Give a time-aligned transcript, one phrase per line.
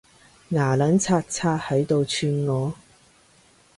[0.49, 2.73] 牙撚擦擦喺度串我